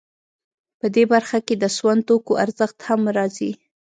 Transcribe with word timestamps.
په 0.79 0.87
دې 0.95 1.03
برخه 1.13 1.37
کې 1.45 1.55
د 1.57 1.65
سون 1.77 1.97
توکو 2.07 2.33
ارزښت 2.43 2.77
هم 2.87 3.01
راځي 3.17 3.51